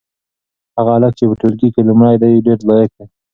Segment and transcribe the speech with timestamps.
[0.77, 3.05] هغه هلک چې په ټولګي کې لومړی دی ډېر لایق دی.